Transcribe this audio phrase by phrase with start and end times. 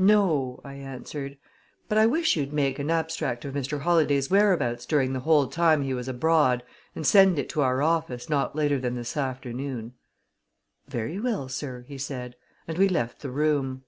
[0.00, 1.38] "No," I answered;
[1.88, 3.82] "but I wish you'd make an abstract of Mr.
[3.82, 6.64] Holladay's whereabouts during the whole time he was abroad,
[6.96, 9.92] and send it to our office not later than this afternoon."
[10.88, 12.34] "Very well, sir," he said,
[12.66, 13.84] and we left the room.